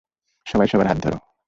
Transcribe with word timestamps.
সবাই 0.45 0.67
সবার 0.67 0.87
হাত 0.87 0.97
ধরো। 1.03 1.17